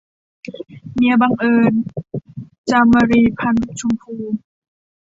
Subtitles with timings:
[0.93, 1.73] เมียบังเอิญ-
[2.69, 4.13] จามรี พรรณชมพู